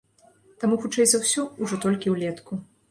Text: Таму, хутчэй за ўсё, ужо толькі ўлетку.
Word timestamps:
Таму, 0.63 0.79
хутчэй 0.85 1.07
за 1.11 1.21
ўсё, 1.23 1.47
ужо 1.65 1.81
толькі 1.89 2.13
ўлетку. 2.17 2.53